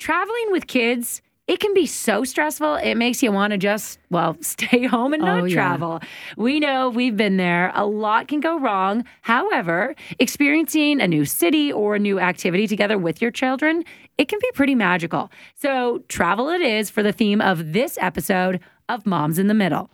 [0.00, 2.76] traveling with kids, it can be so stressful.
[2.76, 5.54] It makes you want to just, well, stay home and not Oh, yeah.
[5.54, 6.00] travel.
[6.36, 7.70] We know we've been there.
[7.74, 9.04] A lot can go wrong.
[9.22, 13.84] However, experiencing a new city or a new activity together with your children,
[14.16, 15.30] it can be pretty magical.
[15.54, 19.90] So, travel it is for the theme of this episode of Moms in the Middle.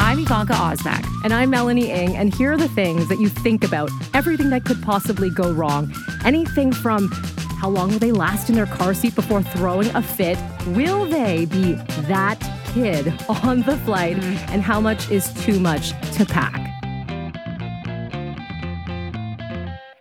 [0.00, 1.04] I'm Ivanka Osmak.
[1.24, 4.64] And I'm Melanie Ing, and here are the things that you think about everything that
[4.64, 5.92] could possibly go wrong.
[6.24, 7.10] Anything from
[7.58, 10.38] how long will they last in their car seat before throwing a fit?
[10.68, 11.72] Will they be
[12.02, 14.16] that kid on the flight?
[14.16, 14.50] Mm.
[14.50, 16.64] And how much is too much to pack?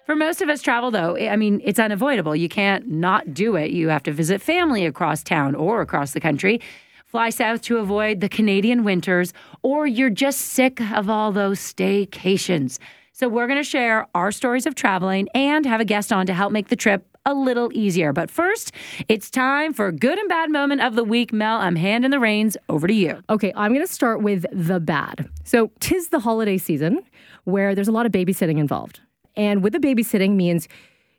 [0.05, 2.35] For most of us, travel, though, I mean, it's unavoidable.
[2.35, 3.71] You can't not do it.
[3.71, 6.61] You have to visit family across town or across the country,
[7.05, 12.77] fly south to avoid the Canadian winters, or you're just sick of all those staycations.
[13.13, 16.35] So, we're going to share our stories of traveling and have a guest on to
[16.35, 18.13] help make the trip a little easier.
[18.13, 18.71] But first,
[19.09, 21.31] it's time for good and bad moment of the week.
[21.33, 23.21] Mel, I'm handing the reins over to you.
[23.29, 25.29] Okay, I'm going to start with the bad.
[25.43, 27.03] So, tis the holiday season
[27.43, 29.01] where there's a lot of babysitting involved.
[29.35, 30.67] And with the babysitting means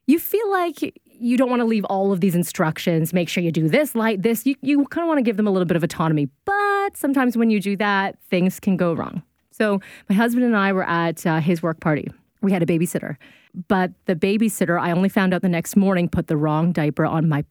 [0.07, 0.81] you feel like
[1.21, 3.13] you don't want to leave all of these instructions.
[3.13, 4.47] Make sure you do this, light this.
[4.47, 6.29] You, you kind of want to give them a little bit of autonomy.
[6.47, 9.23] But sometimes when you do that, things can go wrong.
[9.51, 12.11] So, my husband and I were at uh, his work party.
[12.41, 13.17] We had a babysitter,
[13.69, 17.29] but the babysitter, I only found out the next morning, put the wrong diaper on
[17.29, 17.45] my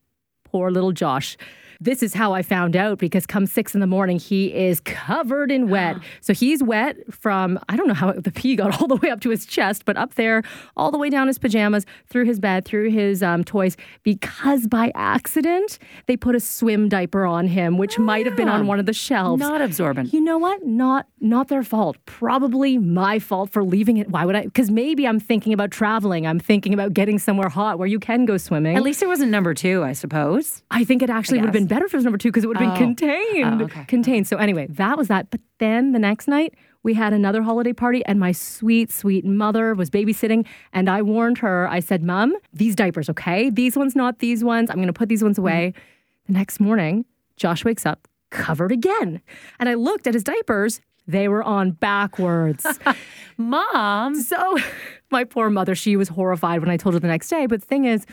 [0.43, 1.37] poor little Josh.
[1.79, 5.51] This is how I found out because come six in the morning, he is covered
[5.51, 5.97] in wet.
[6.21, 9.21] So he's wet from, I don't know how the pee got all the way up
[9.21, 10.41] to his chest, but up there,
[10.75, 14.91] all the way down his pajamas, through his bed, through his um, toys, because by
[14.95, 18.85] accident, they put a swim diaper on him, which might have been on one of
[18.85, 19.39] the shelves.
[19.39, 20.13] Not absorbent.
[20.13, 20.65] You know what?
[20.65, 21.97] Not not their fault.
[22.05, 24.09] Probably my fault for leaving it.
[24.09, 24.43] Why would I?
[24.43, 26.27] Because maybe I'm thinking about traveling.
[26.27, 28.75] I'm thinking about getting somewhere hot where you can go swimming.
[28.75, 30.63] At least it wasn't number two, I suppose.
[30.71, 32.47] I think it actually would have been better if it was number two because it
[32.47, 32.75] would have been Oh.
[32.75, 33.61] oh contained.
[33.61, 33.85] Oh, okay.
[33.85, 34.27] Contained.
[34.27, 35.29] So anyway, that was that.
[35.29, 39.73] But then the next night we had another holiday party and my sweet, sweet mother
[39.73, 43.49] was babysitting and I warned her, I said, Mom, these diapers, okay?
[43.49, 44.69] These ones, not these ones.
[44.69, 45.73] I'm gonna put these ones away.
[45.75, 46.33] Mm-hmm.
[46.33, 47.05] The next morning,
[47.35, 49.21] Josh wakes up covered again.
[49.59, 50.81] And I looked at his diapers.
[51.07, 52.65] They were on backwards.
[53.37, 54.57] Mom, So
[55.11, 57.45] my poor mother, she was horrified when I told her the next day.
[57.47, 58.05] But the thing is,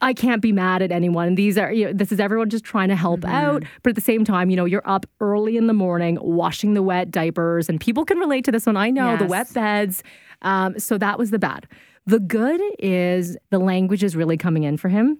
[0.00, 1.34] I can't be mad at anyone.
[1.34, 3.64] These are, you know, this is everyone just trying to help out.
[3.82, 6.82] But at the same time, you know, you're up early in the morning washing the
[6.82, 8.76] wet diapers, and people can relate to this one.
[8.76, 10.02] I know the wet beds.
[10.42, 11.66] Um, so that was the bad.
[12.06, 15.16] The good is the language is really coming in for him,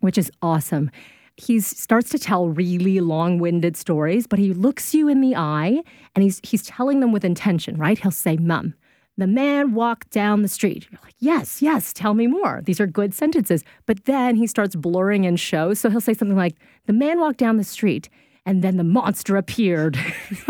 [0.00, 0.90] which is awesome.
[1.36, 5.80] He starts to tell really long-winded stories, but he looks you in the eye
[6.16, 7.96] and he's he's telling them with intention, right?
[7.96, 8.74] He'll say, "Mum,
[9.18, 12.86] the man walked down the street." You're like, "Yes, yes, tell me more." These are
[12.86, 13.64] good sentences.
[13.84, 16.54] But then he starts blurring in shows, so he'll say something like,
[16.86, 18.08] "The man walked down the street."
[18.46, 19.98] And then the monster appeared.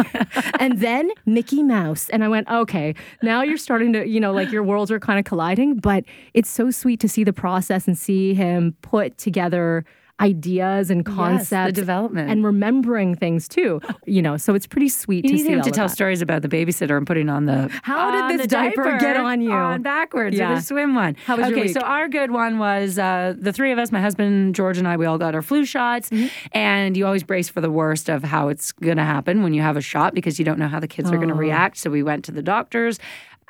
[0.60, 2.08] and then Mickey Mouse.
[2.10, 5.18] And I went, okay, now you're starting to, you know, like your worlds are kind
[5.18, 5.78] of colliding.
[5.78, 9.84] But it's so sweet to see the process and see him put together
[10.20, 12.30] ideas and concepts development.
[12.30, 15.70] and remembering things too you know so it's pretty sweet You to see him to
[15.70, 15.94] tell that.
[15.94, 19.40] stories about the babysitter and putting on the How did this the diaper get on
[19.40, 19.52] you?
[19.52, 20.52] on backwards Yeah.
[20.52, 21.16] or the swim one.
[21.24, 24.00] How was okay, your so our good one was uh, the three of us, my
[24.00, 24.96] husband George and I.
[24.96, 26.26] We all got our flu shots, Mm-hmm.
[26.52, 29.62] and you always brace for the worst of how it's going to happen when you
[29.62, 31.18] have a shot because you don't know how the kids are Oh.
[31.18, 31.76] going to react.
[31.78, 32.98] So we went to the doctors.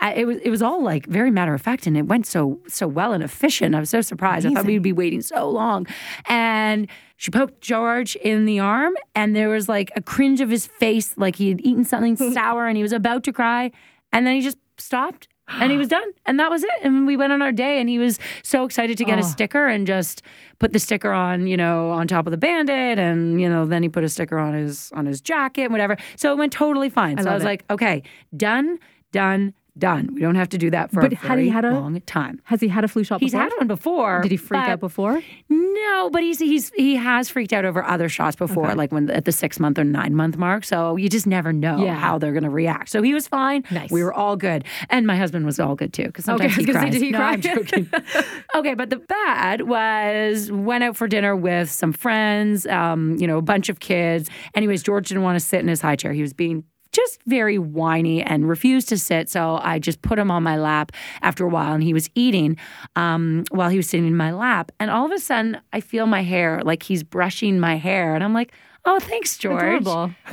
[0.01, 2.61] I, it was it was all like very matter of fact, and it went so
[2.69, 3.75] so well and efficient.
[3.75, 4.47] I was so surprised.
[4.47, 5.87] I thought we'd be waiting so long,
[6.27, 10.67] and she poked George in the arm, and there was like a cringe of his
[10.67, 13.73] face, like he had eaten something sour, and he was about to cry,
[14.13, 15.29] and then he just stopped.
[15.51, 16.11] And he was done.
[16.27, 16.71] And that was it.
[16.83, 19.67] And we went on our day and he was so excited to get a sticker
[19.67, 20.21] and just
[20.59, 23.83] put the sticker on, you know, on top of the bandit and, you know, then
[23.83, 25.97] he put a sticker on his on his jacket, whatever.
[26.17, 27.17] So it went totally fine.
[27.23, 27.47] so I was it.
[27.47, 28.03] like, okay,
[28.37, 28.79] done,
[29.11, 30.11] done, done.
[30.15, 32.01] We don't have to do that for But a had he very had a- long
[32.03, 32.41] time.
[32.45, 34.21] has he had a flu shot He's before had one before.
[34.23, 38.09] did he freak out before No, but he's he's he has freaked out over other
[38.09, 40.65] shots before, like when at the six month or nine month mark.
[40.65, 41.95] So you just never know Yeah.
[41.95, 42.89] how they're going to react.
[42.91, 43.65] So he was fine.
[43.71, 43.91] Nice.
[43.91, 46.05] We were all good, and my husband was all good too.
[46.07, 46.93] Because Okay, sometimes was he say, cries.
[46.93, 47.33] did he no, cry?
[47.33, 47.91] I'm joking.
[48.55, 52.67] okay, but the bad was went out for dinner with some friends.
[52.67, 54.29] Um, you know, a bunch of kids.
[54.55, 56.13] Anyways, George didn't want to sit in his high chair.
[56.13, 56.65] He was being
[56.99, 59.29] just very whiny and refused to sit.
[59.29, 60.93] So I just put him on my lap
[61.23, 62.57] after a while, and he was eating
[62.97, 64.73] um, while he was sitting in my lap.
[64.81, 68.25] And all of a sudden, I feel my hair like he's brushing my hair, and
[68.25, 68.53] I'm like,
[68.85, 69.85] "Oh, thanks, George."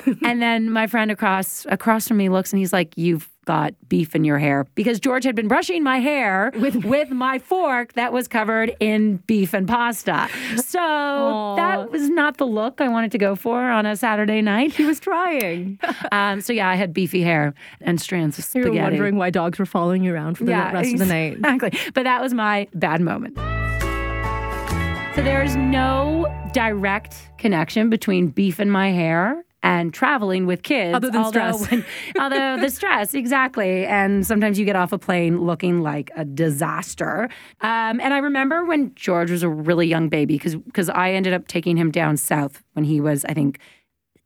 [0.23, 4.15] And then my friend across across from me looks, and he's like, "You've got beef
[4.15, 8.11] in your hair because George had been brushing my hair with, with my fork that
[8.11, 10.27] was covered in beef and pasta.
[10.57, 11.55] So Aww.
[11.55, 14.73] that was not the look I wanted to go for on a Saturday night.
[14.73, 15.79] He was trying.
[16.11, 18.75] um, so yeah, I had beefy hair and strands of spaghetti.
[18.75, 20.93] You were wondering why dogs were following you around for the yeah, rest exactly.
[20.93, 21.55] of the night.
[21.55, 21.91] Exactly.
[21.93, 23.37] But that was my bad moment.
[25.15, 30.95] So there's no direct connection between beef and my hair and traveling with kids.
[30.95, 31.71] Other than although, stress.
[31.71, 31.85] When,
[32.19, 33.83] although the stress, exactly.
[33.87, 37.29] And sometimes you get off a plane looking like a disaster.
[37.61, 41.47] Um, and I remember when George was a really young baby, because I ended up
[41.47, 43.59] taking him down south when he was, I think,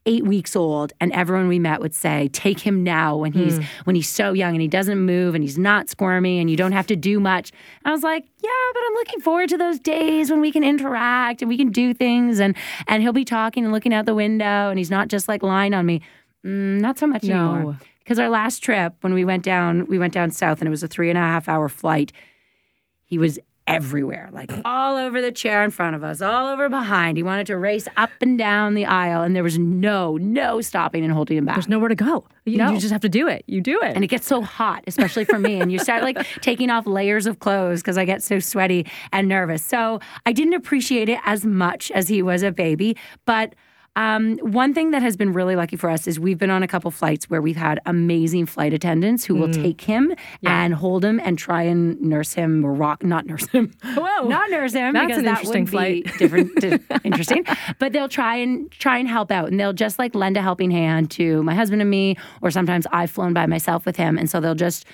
[0.09, 3.65] eight weeks old and everyone we met would say take him now when he's mm.
[3.83, 6.71] when he's so young and he doesn't move and he's not squirmy and you don't
[6.71, 7.51] have to do much
[7.85, 11.44] i was like yeah but i'm looking forward to those days when we can interact
[11.44, 12.56] and we can do things and
[12.88, 15.75] and he'll be talking and looking out the window and he's not just like lying
[15.75, 16.01] on me
[16.44, 17.53] mm, not so much no.
[17.53, 20.71] anymore because our last trip when we went down we went down south and it
[20.71, 22.11] was a three and a half hour flight
[23.06, 23.38] he was
[23.69, 27.18] everywhere, like all over the chair in front of us, all over behind.
[27.18, 31.04] He wanted to race up and down the aisle, and there was no, no stopping
[31.04, 31.56] and holding him back.
[31.56, 32.25] There's nowhere to go.
[32.45, 32.71] You, no.
[32.71, 33.44] you just have to do it.
[33.48, 33.95] You do it.
[33.95, 35.62] And it gets so hot, especially for me.
[35.62, 39.27] And you start like taking off layers of clothes because I get so sweaty and
[39.27, 39.63] nervous.
[39.63, 43.54] So I didn't appreciate it as much as he was a baby, but
[43.95, 46.68] um, one thing that has been really lucky for us is we've been on a
[46.68, 49.39] couple flights where we've had amazing flight attendants who mm.
[49.39, 50.63] will take him yeah.
[50.63, 53.74] and hold him and try and nurse him or rock, not nurse him.
[53.83, 56.03] Whoa, not nurse him That's because an that interesting would flight.
[56.06, 56.63] be different,
[57.03, 57.45] interesting.
[57.80, 60.71] But they'll try and try and help out, and they'll just like lend a helping
[60.71, 64.30] hand to my husband and me, or sometimes I've flown by myself with him, and
[64.30, 64.85] so they'll just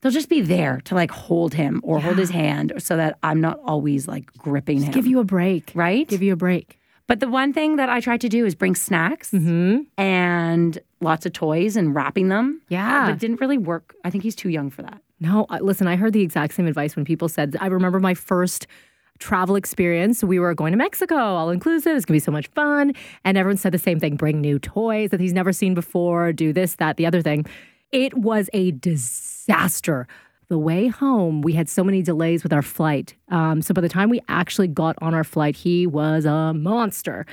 [0.00, 2.04] they'll just be there to like hold him or yeah.
[2.04, 4.94] hold his hand so that I'm not always like gripping just him.
[4.94, 5.72] Give you a break.
[5.74, 6.06] Right?
[6.08, 6.78] Give you a break.
[7.08, 9.80] But the one thing that I try to do is bring snacks mm-hmm.
[9.96, 12.60] and lots of toys and wrapping them.
[12.68, 13.06] Yeah.
[13.06, 13.94] But it didn't really work.
[14.04, 15.00] I think he's too young for that.
[15.18, 18.66] No, listen, I heard the exact same advice when people said, I remember my first
[19.18, 20.22] travel experience.
[20.22, 21.96] We were going to Mexico, all inclusive.
[21.96, 22.92] It's gonna be so much fun.
[23.24, 26.52] And everyone said the same thing bring new toys that he's never seen before, do
[26.52, 27.46] this, that, the other thing.
[27.90, 30.06] It was a disaster
[30.48, 33.14] the way home, we had so many delays with our flight.
[33.28, 37.26] Um, so by the time we actually got on our flight, he was a monster.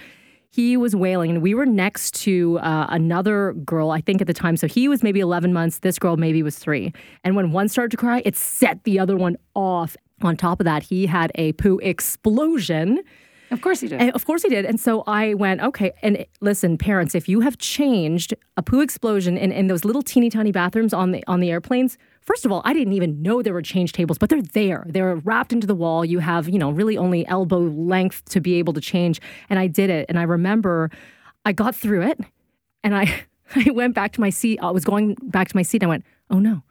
[0.52, 4.34] He was wailing, and we were next to uh, another girl, I think at the
[4.34, 4.56] time.
[4.58, 5.80] So he was maybe 11 months.
[5.80, 6.94] This girl maybe was three.
[7.24, 9.96] And when one started to cry, it set the other one off.
[10.22, 13.02] On top of that, he had a poo explosion.
[13.52, 14.00] Of course he did.
[14.02, 14.66] And of course he did.
[14.66, 15.92] And so I went, okay.
[16.02, 20.30] And listen, parents, if you have changed a poo explosion in, in those little teeny
[20.30, 23.54] tiny bathrooms on the on the airplanes, First of all, I didn't even know there
[23.54, 24.86] were change tables, but they're there.
[24.90, 26.04] They're wrapped into the wall.
[26.04, 29.22] You have, you know, really only elbow length to be able to change.
[29.48, 30.08] And I did it.
[30.10, 30.90] And I remember
[31.46, 32.20] I got through it
[32.84, 33.24] and I,
[33.56, 34.60] I went back to my seat.
[34.62, 35.84] I was going back to my seat.
[35.84, 36.64] I went, oh no,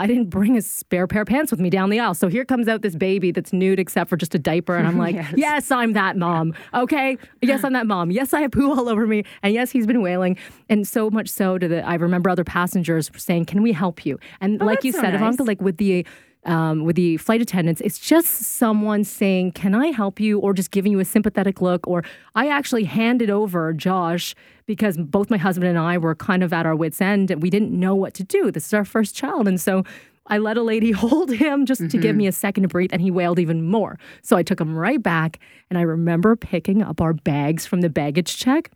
[0.00, 2.14] I didn't bring a spare pair of pants with me down the aisle.
[2.14, 4.76] So here comes out this baby that's nude except for just a diaper.
[4.76, 5.34] And I'm like, yes.
[5.36, 5.70] yes.
[5.70, 6.52] I'm that mom.
[6.72, 7.16] Okay.
[7.42, 8.10] Yes, I'm that mom.
[8.10, 9.22] Yes, I have poo all over me.
[9.42, 10.36] And yes, he's been wailing.
[10.68, 14.18] And so much so to that I remember other passengers saying, Can we help you?
[14.40, 15.20] And oh, like you so said, nice.
[15.20, 16.04] Ivanka, like with the
[16.44, 20.38] um, with the flight attendants, it's just someone saying, Can I help you?
[20.38, 21.86] or just giving you a sympathetic look.
[21.86, 22.04] Or
[22.34, 24.34] I actually handed over Josh
[24.66, 27.50] because both my husband and I were kind of at our wits' end and we
[27.50, 28.50] didn't know what to do.
[28.50, 29.48] This is our first child.
[29.48, 29.84] And so
[30.26, 31.88] I let a lady hold him just mm-hmm.
[31.88, 32.18] to give mm-hmm.
[32.18, 33.98] me a second to breathe, and he wailed even more.
[34.22, 35.38] So I took him right back,
[35.70, 38.70] and I remember picking up our bags from the baggage check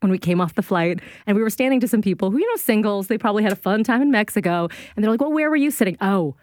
[0.00, 2.46] when we came off the flight and we were standing to some people who, you
[2.46, 4.68] know, singles, they probably had a fun time in Mexico.
[4.94, 5.96] And they're like, well, where were you sitting?
[6.02, 6.36] Oh,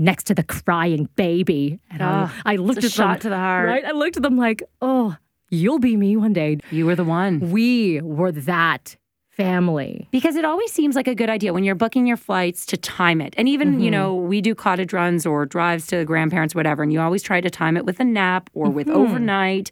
[0.00, 1.78] next to the crying baby.
[1.90, 3.68] And oh, I, I looked at shot them, to the heart.
[3.68, 3.84] Right?
[3.84, 5.16] I looked at them like, oh,
[5.50, 6.58] you'll be me one day.
[6.70, 7.52] You were the one.
[7.52, 8.96] We were that
[9.28, 10.08] family.
[10.10, 13.20] Because it always seems like a good idea when you're booking your flights to time
[13.20, 13.34] it.
[13.36, 13.80] And even, mm-hmm.
[13.80, 17.40] you know, we do cottage runs or drives to grandparents, whatever, and you always try
[17.40, 18.74] to time it with a nap or mm-hmm.
[18.74, 19.70] with overnight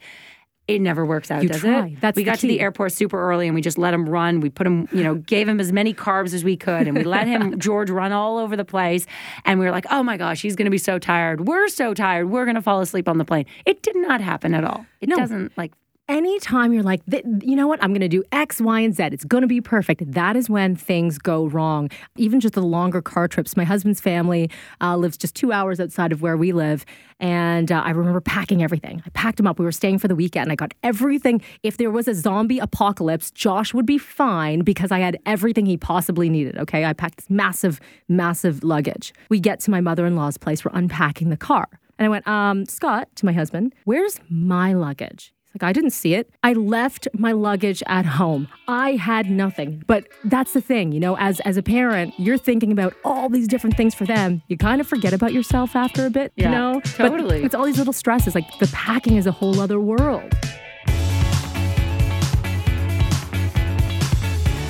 [0.68, 1.86] it never works out, you does try.
[1.86, 2.00] it?
[2.00, 2.42] That's we got key.
[2.42, 4.40] to the airport super early and we just let him run.
[4.40, 7.04] We put him, you know, gave him as many carbs as we could and we
[7.04, 9.06] let him, George, run all over the place.
[9.46, 11.48] And we were like, oh my gosh, he's going to be so tired.
[11.48, 12.28] We're so tired.
[12.28, 13.46] We're going to fall asleep on the plane.
[13.64, 14.84] It did not happen at all.
[15.00, 15.16] It no.
[15.16, 15.72] doesn't like
[16.08, 19.24] anytime you're like, you know what, I'm going to do X, Y, and Z, it's
[19.24, 20.12] going to be perfect.
[20.12, 21.90] That is when things go wrong.
[22.16, 23.56] Even just the longer car trips.
[23.56, 24.50] My husband's family
[24.80, 26.84] uh, lives just two hours outside of where we live.
[27.20, 29.02] And uh, I remember packing everything.
[29.04, 29.58] I packed them up.
[29.58, 30.50] We were staying for the weekend.
[30.50, 31.42] I got everything.
[31.62, 35.76] If there was a zombie apocalypse, Josh would be fine because I had everything he
[35.76, 36.56] possibly needed.
[36.58, 36.84] Okay.
[36.84, 39.12] I packed this massive, massive luggage.
[39.28, 40.64] We get to my mother in law's place.
[40.64, 41.68] We're unpacking the car.
[41.98, 45.34] And I went, um, Scott, to my husband, where's my luggage?
[45.50, 46.30] He's like, I didn't see it.
[46.42, 48.48] I left my luggage at home.
[48.68, 49.82] I had nothing.
[49.86, 53.48] But that's the thing, you know, as as a parent, you're thinking about all these
[53.48, 54.42] different things for them.
[54.48, 56.80] You kind of forget about yourself after a bit, Yeah, you know?
[56.84, 57.38] totally.
[57.38, 58.34] But it's all these little stresses.
[58.34, 60.34] Like the packing is a whole other world.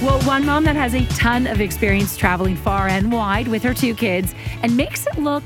[0.00, 3.74] Well, one mom that has a ton of experience traveling far and wide with her
[3.74, 4.32] two kids
[4.62, 5.42] and makes it look,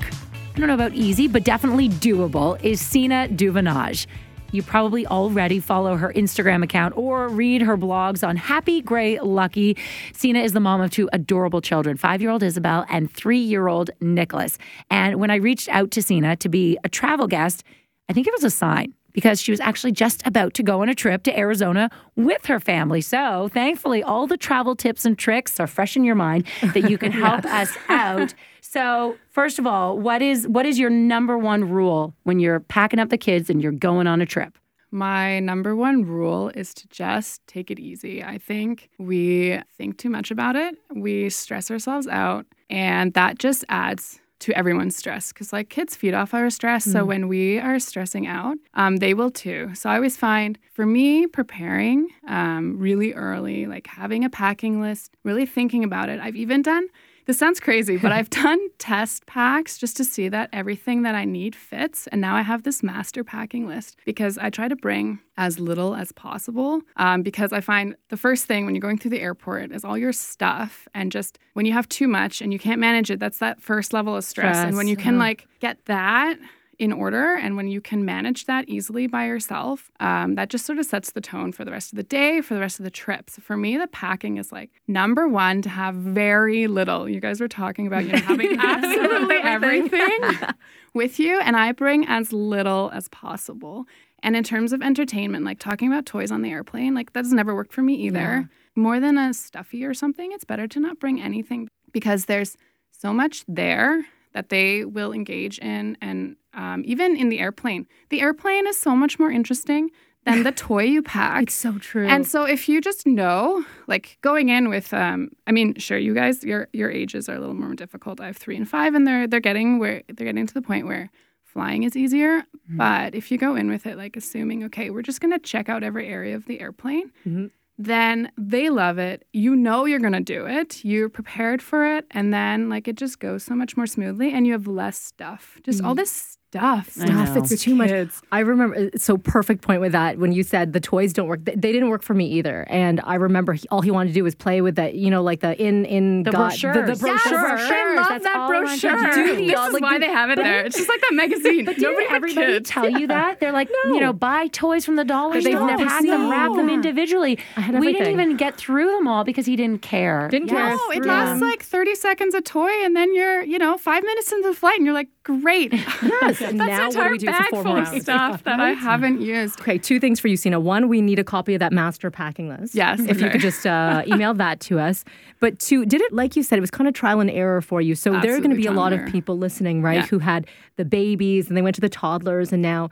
[0.55, 4.07] I don't know about easy, but definitely doable is Sina Duvinage.
[4.53, 9.79] You probably already follow her Instagram account or read her blogs on Happy Grey Lucky.
[10.13, 13.69] Sina is the mom of two adorable children, five year old Isabel and three year
[13.69, 14.59] old Nicholas.
[14.91, 17.65] And when I reached out to Sina to be a travel guest,
[18.11, 20.91] I think it was a sign because she was actually just about to go on
[20.91, 23.01] a trip to Arizona with her family.
[23.01, 26.99] So, thankfully, all the travel tips and tricks are fresh in your mind that you
[26.99, 28.35] can help us out.
[28.73, 32.99] So, first of all, what is what is your number one rule when you're packing
[32.99, 34.57] up the kids and you're going on a trip?
[34.91, 38.25] My number one rule is to just take it easy.
[38.25, 40.75] I think we think too much about it.
[40.95, 46.15] We stress ourselves out, and that just adds to everyone's stress because like kids feed
[46.15, 49.95] off our stress so when we are stressing out um, they will too so i
[49.95, 55.85] always find for me preparing um, really early like having a packing list really thinking
[55.85, 56.89] about it i've even done
[57.27, 61.25] this sounds crazy, but I've done test packs just to see that everything that I
[61.25, 62.07] need fits.
[62.09, 65.95] And now I have this master packing list because I try to bring as little
[65.95, 66.83] as possible.
[66.97, 69.97] Um, because I find the first thing when you're going through the airport is all
[69.97, 70.89] your stuff.
[70.95, 73.93] And just when you have too much and you can't manage it, that's that first
[73.93, 74.57] level of stress.
[74.57, 75.21] and when you can yeah.
[75.21, 76.39] like get that,
[76.83, 80.81] in order and when you can manage that easily by yourself um, that just sort
[80.81, 82.91] of sets the tone for the rest of the day for the rest of the
[82.91, 87.09] trip so for me the packing is like number one to have very little.
[87.09, 90.19] You guys were talking about you know having absolutely everything.
[90.95, 93.87] with you and i bring as little as possible.
[94.25, 97.55] And in terms of entertainment like talking about toys on the airplane like that's never
[97.55, 98.49] worked for me either.
[98.75, 102.57] More than a stuffy or something it's better to not bring anything because there's
[102.91, 107.87] so much there that they will engage in and um, even in the airplane.
[108.11, 109.91] The airplane is so much more interesting
[110.25, 111.43] than the toy you pack.
[111.45, 112.07] It's so true.
[112.07, 116.15] and so if you just know like going in with um, i mean sure you
[116.15, 118.21] guys your your ages are a little more difficult.
[118.21, 120.87] I have three and five and they're they're getting where they're getting to the point
[120.87, 121.11] where
[121.43, 122.45] flying is easier.
[122.69, 125.69] But if you go in with it like assuming okay we're just going to check
[125.69, 127.51] out every area of the airplane Mhm.
[127.79, 129.27] then they love it.
[129.33, 130.85] You know you're going to do it.
[130.85, 132.07] You're prepared for it.
[132.13, 135.59] And then like it just goes so much more smoothly and you have less stuff.
[135.65, 137.37] Just all this stuff stuff.
[137.51, 137.89] It's too much.
[137.89, 138.21] Kids.
[138.31, 141.45] I remember uh, so perfect point with that when you said the toys don't work.
[141.45, 142.67] They, they didn't work for me either.
[142.69, 145.23] And I remember he, all he wanted to do was play with that, you know,
[145.23, 146.75] like the in in The God- brochures.
[146.77, 147.41] The, the Yes, brochure.
[147.41, 147.97] brochures.
[147.97, 149.13] love That's that all I wanted brochure.
[149.37, 151.65] Dude, this all, is like, why they have it there it's just like that magazine
[151.65, 152.71] But Nobody didn't everybody kids.
[152.71, 153.41] tell you that?
[153.41, 156.55] They're like, you know, buy toys from the dollar That they've never pack them, wrap
[156.55, 157.39] them individually.
[157.73, 160.29] We didn't even get through them all because he didn't care.
[160.29, 160.79] Didn't Yes.
[160.79, 160.99] care.
[160.99, 164.33] No, it lasts like 30 seconds a toy, and then you're, you know, five minutes
[164.33, 165.73] into the flight, and you're like, great.
[166.03, 167.89] Yes, and That's now what do entire we do for bag four full more of
[167.89, 168.03] hours?
[168.03, 169.61] stuff that I haven't used.
[169.61, 170.61] Okay, two things for you, Sina.
[170.61, 172.75] One, we need a copy of that master packing list.
[172.75, 175.05] Yes, If you could just uh, email that to us.
[175.41, 177.81] But two, did it, like you said, it was kind of trial and error for
[177.81, 177.95] you.
[177.95, 180.07] So there are going to be a lot of people listening, right, Yeah.
[180.07, 180.47] who had
[180.77, 182.53] the babies and they went to the toddlers.
[182.53, 182.91] And now,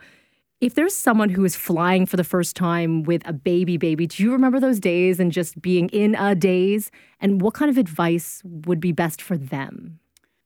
[0.59, 4.21] if there's someone who is flying for the first time with a baby baby, do
[4.21, 6.91] you remember those days and just being in a daze?
[7.19, 9.99] And what kind of advice would be best for them?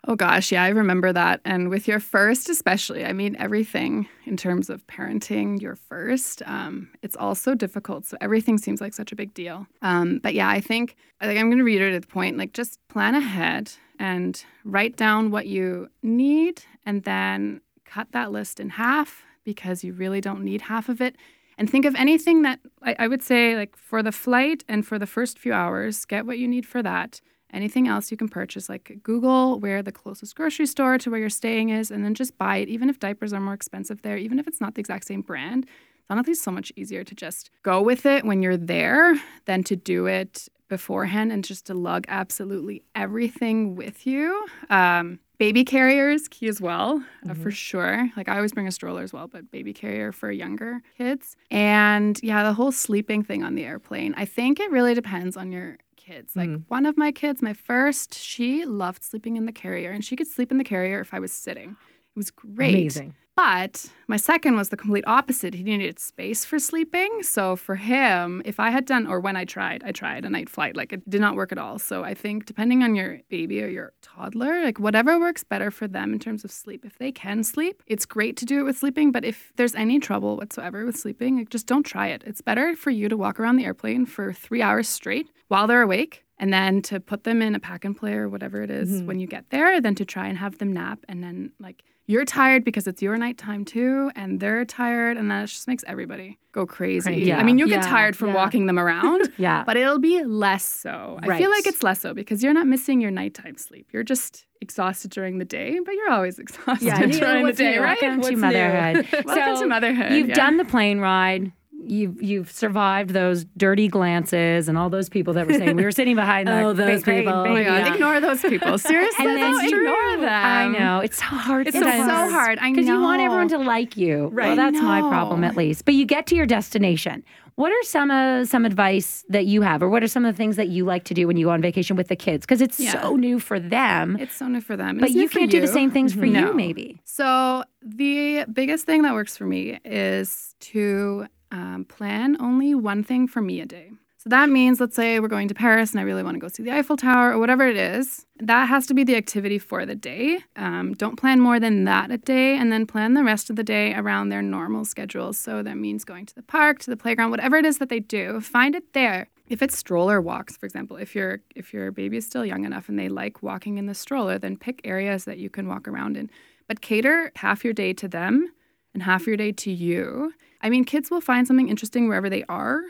[0.08, 1.42] Oh gosh, yeah, I remember that.
[1.46, 6.90] And with your first, especially, I mean, everything in terms of parenting your first, um,
[7.02, 8.06] it's all so difficult.
[8.06, 9.66] So everything seems like such a big deal.
[9.82, 12.38] Um, but yeah, I think like I'm going to reiterate the point.
[12.38, 18.60] Like, just plan ahead and write down what you need, and then cut that list
[18.60, 21.16] in half because you really don't need half of it.
[21.58, 25.00] And think of anything that I, I would say, like for the flight and for
[25.00, 27.22] the first few hours, get what you need for that.
[27.56, 31.30] Anything else you can purchase, like Google where the closest grocery store to where you're
[31.30, 34.40] staying is, and then just buy it, even if diapers are more expensive there, even
[34.40, 35.64] if it's not the exact same brand.
[35.64, 39.78] It's honestly so much easier to just go with it when you're there than to
[39.78, 44.46] do it beforehand and just to lug absolutely everything with you.
[44.70, 49.02] Um, baby carriers key as well uh, for sure like i always bring a stroller
[49.04, 53.56] as well but baby carrier for younger kids and yeah the whole sleeping thing on
[53.56, 56.36] the airplane i think it really depends on your kids.
[56.36, 56.64] Like mm.
[56.68, 60.28] one of my kids my first she loved sleeping in the carrier and she could
[60.28, 61.76] sleep in the carrier if i was sitting
[62.16, 62.74] It was great.
[62.74, 63.16] Amazing.
[63.36, 65.54] But my second was the complete opposite.
[65.54, 67.22] He needed space for sleeping.
[67.22, 70.48] So for him, if I had done, or when I tried, I tried a night
[70.48, 71.78] flight, like it did not work at all.
[71.78, 75.86] So I think depending on your baby or your toddler, like whatever works better for
[75.86, 76.86] them in terms of sleep.
[76.86, 79.12] If they can sleep, it's great to do it with sleeping.
[79.12, 82.24] But if there's any trouble whatsoever with sleeping, like just don't try it.
[82.26, 85.82] It's better for you to walk around the airplane for three hours straight while they're
[85.82, 88.90] awake and then to put them in a pack and play or whatever it is
[88.92, 89.08] Mm-hmm.
[89.08, 92.26] when you get there, then to try and have them nap and then like you're
[92.26, 96.66] tired because it's your nighttime too, and they're tired, and that just makes everybody go
[96.66, 97.10] crazy.
[97.10, 97.34] Crazy.
[97.34, 98.36] I mean, you'll get tired from Yeah.
[98.36, 99.64] walking them around, Yeah.
[99.66, 101.18] but it'll be less so.
[101.22, 101.32] Right.
[101.32, 103.88] I feel like it's less so because you're not missing your nighttime sleep.
[103.92, 107.82] You're just exhausted during the day, but you're always exhausted Yeah, during the day, new?
[107.82, 107.98] right?
[108.02, 109.08] Welcome to What's motherhood.
[109.26, 110.12] Welcome So, to motherhood.
[110.14, 110.36] You've yeah.
[110.36, 111.52] done the plane ride.
[111.88, 115.92] You've you've survived those dirty glances and all those people that were saying we were
[116.02, 117.32] sitting behind that Oh, those people.
[117.34, 117.94] Oh my god, Yeah.
[117.94, 118.78] ignore those people.
[118.80, 120.30] Seriously, And then ignore them.
[120.46, 121.68] I know it's so hard.
[121.68, 122.32] It's so sometimes.
[122.32, 122.58] hard.
[122.60, 124.28] I know because you want everyone to like you.
[124.28, 124.48] Right.
[124.48, 125.86] Well, that's my problem at least.
[125.86, 127.24] But you get to your destination.
[127.56, 130.38] What are some uh, some advice that you have, or what are some of the
[130.38, 132.46] things that you like to do when you go on vacation with the kids?
[132.46, 133.00] Because it's Yeah.
[133.02, 134.18] so new for them.
[134.20, 134.98] It's so new for them.
[134.98, 136.48] but It's you can't do the same things for No.
[136.48, 137.00] you, maybe.
[137.06, 143.28] So the biggest thing that works for me is to um, plan only one thing
[143.28, 143.92] for me a day.
[144.18, 146.48] So that means, let's say we're going to Paris and I really want to go
[146.48, 148.26] see the Eiffel Tower or whatever it is.
[148.40, 150.40] That has to be the activity for the day.
[150.56, 153.64] Um, don't plan more than that a day, and then plan the rest of the
[153.64, 155.38] day around their normal schedules.
[155.38, 158.00] So that means going to the park, to the playground, whatever it is that they
[158.00, 158.42] do.
[158.42, 159.28] Find it there.
[159.48, 162.90] If it's stroller walks, for example, if your if your baby is still young enough
[162.90, 166.18] and they like walking in the stroller, then pick areas that you can walk around
[166.18, 166.32] in
[166.68, 168.52] but cater half your day to them
[168.96, 170.34] and half your day to you.
[170.66, 172.82] I mean, kids will find something interesting wherever they are,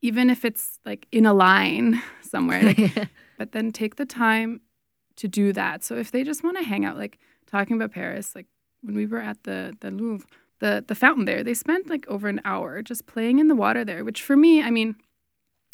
[0.00, 2.62] even if it's like in a line somewhere.
[2.62, 3.08] Like,
[3.38, 4.62] but then take the time
[5.16, 5.84] to do that.
[5.84, 8.46] So if they just want to hang out, like talking about Paris, like
[8.80, 10.26] when we were at the the Louvre,
[10.60, 13.84] the the fountain there, they spent like over an hour just playing in the water
[13.84, 14.96] there, which for me, I mean,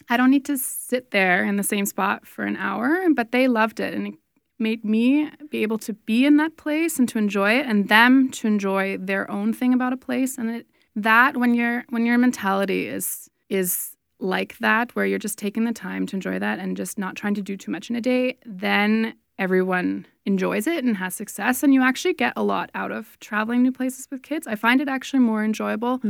[0.09, 3.47] I don't need to sit there in the same spot for an hour, but they
[3.47, 4.15] loved it and it
[4.59, 8.31] made me be able to be in that place and to enjoy it and them
[8.31, 10.67] to enjoy their own thing about a place and it
[11.03, 15.73] that when your when your mentality is is like that where you're just taking the
[15.73, 18.37] time to enjoy that and just not trying to do too much in a day
[18.45, 23.19] then everyone enjoys it and has success and you actually get a lot out of
[23.19, 26.01] traveling new places with kids i find it actually more enjoyable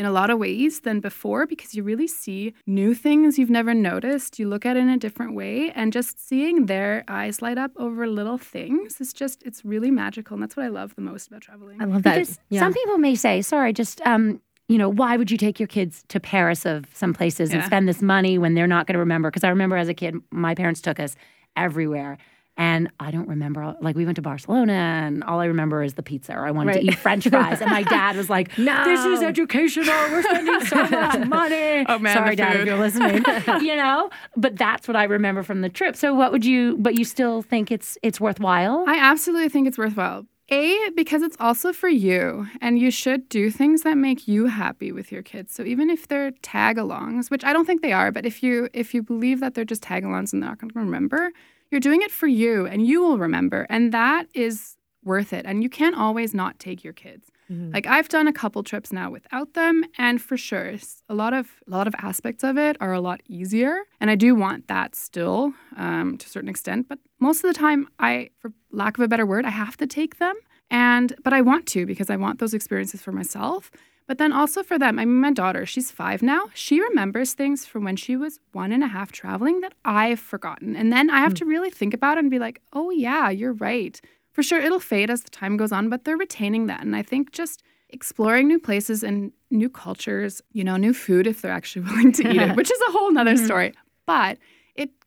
[0.00, 3.74] in a lot of ways than before because you really see new things you've never
[3.74, 4.38] noticed.
[4.38, 7.72] You look at it in a different way, and just seeing their eyes light up
[7.76, 10.36] over little things is just, it's really magical.
[10.36, 11.82] And that's what I love the most about traveling.
[11.82, 12.14] I love that.
[12.14, 12.60] Because yeah.
[12.60, 16.02] some people may say, sorry, just um, you know, why would you take your kids
[16.08, 19.30] to Paris of some places and spend this money when they're not going to remember?
[19.30, 21.14] Because I remember as a kid, my parents took us
[21.56, 22.16] everywhere.
[22.60, 26.02] And I don't remember, like, we went to Barcelona, and all I remember is the
[26.02, 26.80] pizza, or I wanted Right.
[26.82, 27.62] to eat French fries.
[27.62, 28.84] And my dad was like, no.
[28.84, 29.86] This is educational.
[30.10, 31.86] We're spending so much money.
[31.88, 33.24] Oh, man, Sorry, Dad, if you're listening.
[33.66, 35.96] you know, but that's what I remember from the trip.
[35.96, 38.84] So, what would you, but you still think it's it's worthwhile?
[38.86, 40.26] I absolutely think it's worthwhile.
[40.50, 44.92] A, because it's also for you, and you should do things that make you happy
[44.92, 45.54] with your kids.
[45.54, 48.92] So even if they're tag-alongs, which I don't think they are, but if you if
[48.92, 51.30] you believe that they're just tag-alongs and they're not going to remember,
[51.70, 55.46] you're doing it for you, and you will remember, and that is worth it.
[55.46, 57.28] And you can't always not take your kids.
[57.72, 60.74] Like I've done a couple trips now without them, and for sure,
[61.08, 63.78] a lot of a lot of aspects of it are a lot easier.
[64.00, 67.58] And I do want that still um, to a certain extent, but most of the
[67.58, 70.36] time, I, for lack of a better word, I have to take them.
[70.70, 73.72] And but I want to because I want those experiences for myself.
[74.10, 74.98] But then also for them.
[74.98, 76.46] I mean, my daughter, she's five now.
[76.52, 80.74] She remembers things from when she was one and a half traveling that I've forgotten.
[80.74, 81.48] And then I have to mm.
[81.48, 84.00] really think about it and be like, oh, yeah, you're right.
[84.32, 86.80] For sure, it'll fade as the time goes on, but they're retaining that.
[86.80, 91.40] And I think just exploring new places and new cultures, you know, new food if
[91.40, 93.46] they're actually willing to eat it, which is a whole nother mm-hmm.
[93.46, 93.74] story.
[94.06, 94.38] But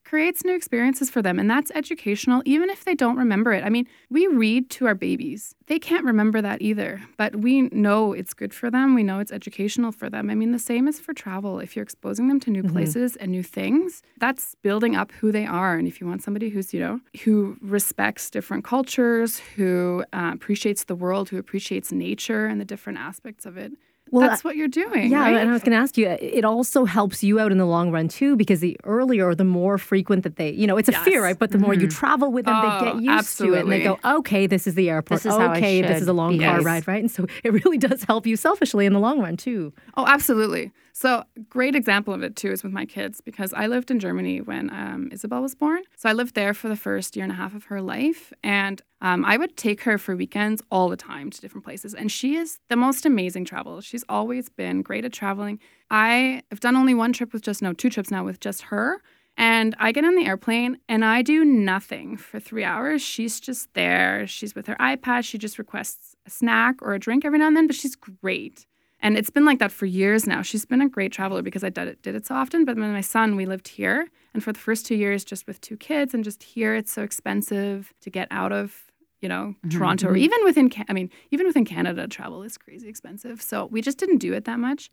[0.03, 3.63] creates new experiences for them, and that's educational, even if they don't remember it.
[3.63, 5.55] I mean, we read to our babies.
[5.67, 8.95] They can't remember that either, but we know it's good for them.
[8.95, 10.29] We know it's educational for them.
[10.29, 11.59] I mean, the same is for travel.
[11.59, 15.45] If you're exposing them to new places and new things, that's building up who they
[15.45, 15.75] are.
[15.75, 20.83] And if you want somebody who's, you know, who respects different cultures, who uh, appreciates
[20.83, 23.71] the world, who appreciates nature and the different aspects of it,
[24.11, 25.09] Well, that's what you're doing.
[25.09, 25.37] Yeah, right?
[25.37, 27.65] and I was going to ask you, uh, it also helps you out in the
[27.65, 30.89] long run too, because the earlier or the more frequent that they, you know, it's
[30.89, 31.37] a fear, right?
[31.37, 31.97] But the more you mm-hmm.
[31.97, 34.75] travel with them, they get Oh, used to it, and they go, okay, this is
[34.75, 35.23] the airport.
[35.23, 36.65] This is how I okay, this is a long be." car Yes.
[36.65, 37.01] ride, right?
[37.01, 39.73] And so it really does help you selfishly in the long run too.
[39.97, 40.71] Oh, absolutely.
[40.95, 44.41] So, great example of it too is with my kids because I lived in Germany
[44.41, 45.81] when um, Isabel was born.
[45.97, 48.31] So, I lived there for the first year and a half of her life.
[48.43, 51.93] And Um, I would take her for weekends all the time to different places.
[51.93, 53.81] And she is the most amazing traveler.
[53.81, 55.59] She's always been great at traveling.
[55.91, 59.01] I have done only one trip with just, no, two trips now with just her.
[59.35, 63.01] And I get on the airplane and I do nothing for three hours.
[63.01, 64.25] She's just there.
[64.27, 65.25] She's with her iPad.
[65.25, 68.65] She just requests a snack or a drink every now and then, but she's great.
[69.03, 70.41] And it's been like that for years now.
[70.41, 72.63] She's been a great traveler because I did it, did it so often.
[72.63, 74.07] But when my son, we lived here.
[74.33, 77.03] And for the first two years, just with two kids and just here, it's so
[77.03, 78.85] expensive to get out of
[79.21, 79.77] you know, mm-hmm.
[79.77, 80.23] Toronto, or mm-hmm.
[80.23, 83.41] even within, I mean, even within Canada, travel is crazy expensive.
[83.41, 84.89] So we just didn't do it that much.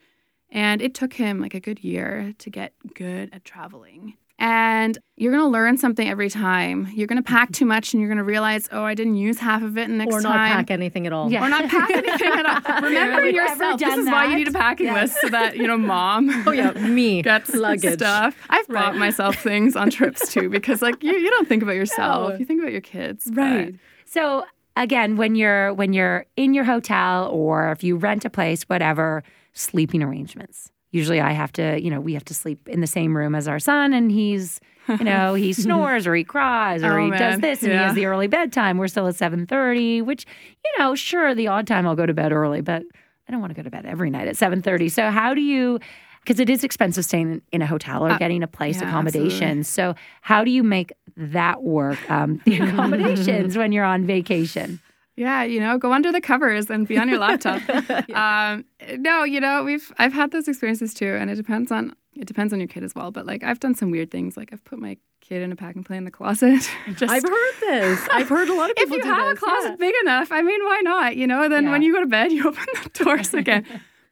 [0.51, 4.16] And it took him like a good year to get good at traveling.
[4.40, 6.88] And you're going to learn something every time.
[6.94, 7.59] You're going to pack mm-hmm.
[7.59, 10.11] too much and you're going to realize, oh, I didn't use half of it next
[10.11, 10.18] time.
[10.18, 10.57] Or not time.
[10.57, 11.31] pack anything at all.
[11.31, 11.44] Yeah.
[11.44, 12.81] Or not pack anything at all.
[12.81, 13.79] Remember yourself.
[13.79, 14.12] This is that?
[14.12, 15.03] why you need a packing yeah.
[15.03, 18.35] list so that, you know, mom oh, yeah, me gets luggage stuff.
[18.48, 18.87] I've right.
[18.87, 22.33] bought myself things on trips too because, like, you, you don't think about yourself.
[22.33, 22.38] No.
[22.38, 23.29] You think about your kids.
[23.31, 23.72] Right.
[23.72, 23.81] But.
[24.07, 28.62] So, again, when you're when you're in your hotel or if you rent a place,
[28.62, 29.22] whatever,
[29.53, 30.72] sleeping arrangements.
[30.90, 33.46] Usually I have to, you know, we have to sleep in the same room as
[33.46, 37.18] our son and he's, you know, he snores or he cries or oh, he man.
[37.20, 37.79] does this and yeah.
[37.79, 38.79] he has the early bedtime.
[38.79, 40.26] We're still at 7:30, which,
[40.64, 42.83] you know, sure the odd time I'll go to bed early, but
[43.29, 44.90] I don't want to go to bed every night at 7:30.
[44.90, 45.79] So how do you
[46.20, 49.64] because it is expensive staying in a hotel or uh, getting a place yeah, accommodation.
[49.64, 51.98] So how do you make that work?
[52.11, 54.81] Um, the accommodations when you're on vacation.
[55.20, 57.61] Yeah, you know, go under the covers and be on your laptop.
[58.09, 58.54] yeah.
[58.54, 58.64] um,
[59.00, 62.54] no, you know, we've I've had those experiences too, and it depends on it depends
[62.54, 63.11] on your kid as well.
[63.11, 65.76] But like I've done some weird things, like I've put my kid in a pack
[65.76, 66.66] and play in the closet.
[66.94, 68.09] Just, I've heard this.
[68.11, 68.96] I've heard a lot of people.
[68.96, 69.76] if you have this, a closet yeah.
[69.76, 71.16] big enough, I mean, why not?
[71.16, 71.70] You know, then yeah.
[71.70, 73.66] when you go to bed, you open the doors again.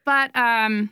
[0.05, 0.91] but um,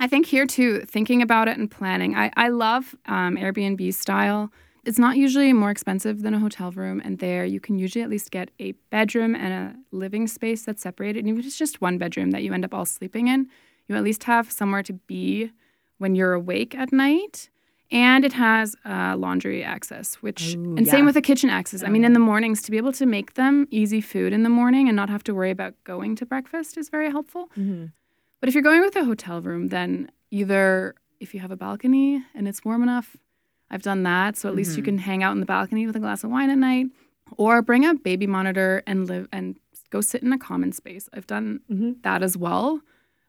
[0.00, 2.14] I think here too, thinking about it and planning.
[2.14, 4.50] I I love um, Airbnb style
[4.84, 8.10] it's not usually more expensive than a hotel room, and there you can usually at
[8.10, 11.20] least get a bedroom and a living space that's separated.
[11.20, 13.48] And even if it's just one bedroom that you end up all sleeping in,
[13.88, 15.52] you at least have somewhere to be
[15.98, 17.48] when you're awake at night.
[17.92, 20.90] And it has uh, laundry access, which, Ooh, and yeah.
[20.90, 21.84] same with the kitchen access.
[21.84, 24.48] I mean, in the mornings, to be able to make them easy food in the
[24.48, 27.50] morning and not have to worry about going to breakfast is very helpful.
[27.50, 27.86] Mm-hmm.
[28.40, 32.24] But if you're going with a hotel room, then either if you have a balcony
[32.34, 33.14] and it's warm enough,
[33.72, 34.36] I've done that.
[34.36, 34.58] So at mm-hmm.
[34.58, 34.84] least you mm-hmm.
[34.84, 36.86] can hang out in the balcony with a glass of wine at night
[37.36, 39.56] or bring a baby monitor and live and
[39.90, 41.08] go sit in a common space.
[41.12, 41.92] I've done mm-hmm.
[42.02, 42.80] that as well.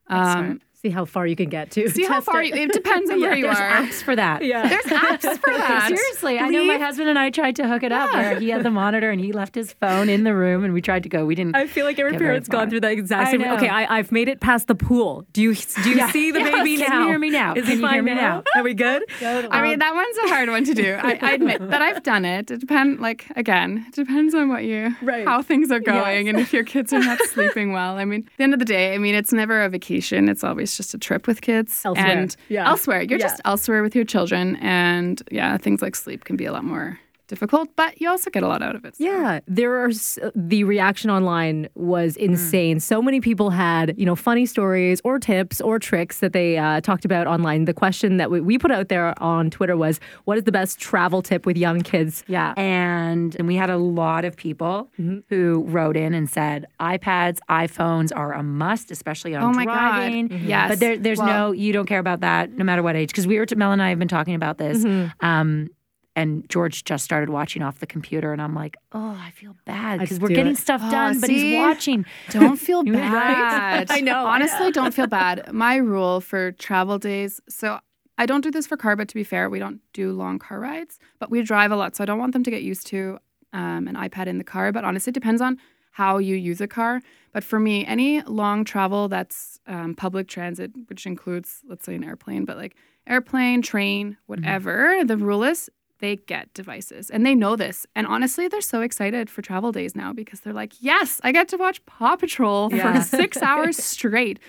[0.08, 1.90] Um, see how far you can get to.
[1.90, 2.54] See how far it.
[2.54, 3.56] You, it depends on yeah, where you are.
[3.56, 3.88] there's are.
[3.88, 4.44] apps for that.
[4.44, 5.88] Yeah, there's apps for that.
[5.88, 8.64] Seriously, I know my husband and I tried to hook it up where he had
[8.64, 11.26] the monitor and he left his phone in the room and we tried to go.
[11.26, 11.56] We didn't.
[11.56, 13.42] I feel like every parent's gone through that exact same.
[13.44, 15.26] Okay, I, have made it past the pool.
[15.32, 16.12] Do you do you yeah.
[16.12, 16.52] see the yes.
[16.52, 16.86] baby now?
[16.86, 17.54] Can you hear me now?
[17.54, 18.44] Is Can he you fine me now?
[18.56, 19.04] Are we good?
[19.22, 20.96] I mean, um, that one's a hard one to do.
[21.02, 22.52] I, I admit that I've done it.
[22.52, 23.00] It depends.
[23.00, 25.26] Like again, it depends on what you, right.
[25.26, 26.34] how things are going, yes.
[26.34, 27.98] and if your kids are not sleeping well.
[27.98, 30.28] I mean, at the end of the day, I mean, it's never a vacation.
[30.28, 32.06] It's always just a trip with kids elsewhere.
[32.06, 32.68] and yeah.
[32.68, 33.02] elsewhere.
[33.02, 33.28] You're yeah.
[33.28, 37.00] just elsewhere with your children, and yeah, things like sleep can be a lot more
[37.34, 38.96] difficult, but you also get a lot out of it.
[38.96, 39.04] So.
[39.04, 39.92] Yeah, there are
[40.36, 42.28] the reaction online was mm.
[42.28, 42.78] insane.
[42.78, 42.82] Mm.
[42.82, 46.82] So many people had you know funny stories or tips or tricks that they uh,
[46.82, 47.66] talked about online.
[47.66, 50.80] The question that we, we put out there on Twitter was, "What is the best
[50.80, 55.20] travel tip with young kids?" Yeah, and and we had a lot of people mm-hmm.
[55.30, 60.28] who wrote in and said iPads, iPhones are a must, especially on oh my driving.
[60.28, 60.38] God.
[60.38, 60.48] Mm-hmm.
[60.48, 63.10] Yes, but there, there's well, no you don't care about that no matter what age
[63.10, 64.84] because we were Mel and I have been talking about this.
[64.84, 65.26] Mm-hmm.
[65.26, 65.70] Um,
[66.16, 70.00] and George just started watching off the computer, and I'm like, oh, I feel bad
[70.00, 70.58] because we're getting it.
[70.58, 72.06] stuff oh, done, but he's watching.
[72.30, 73.90] Don't feel bad.
[73.90, 74.26] I know.
[74.26, 75.52] Honestly, don't feel bad.
[75.52, 77.42] My rule for travel days.
[77.50, 77.80] So
[78.18, 80.60] I don't do this for car, but to be fair, we don't do long car
[80.60, 83.18] rides, but we drive a lot, so I don't want them to get used to
[83.54, 84.72] um, an iPad in the car.
[84.72, 85.58] But honestly, it depends on
[85.92, 87.02] how you use a car.
[87.32, 92.04] But for me, any long travel that's um, public transit, which includes, let's say, an
[92.04, 92.76] airplane, but like
[93.08, 94.16] airplane, train, mm-hmm.
[94.28, 95.08] whatever, mm-hmm.
[95.08, 97.86] the rule is they get devices and they know this.
[97.96, 101.48] And honestly, they're so excited for travel days now because they're like, yes, I get
[101.50, 103.02] to watch Paw Patrol yeah.
[103.02, 104.40] for six hours straight.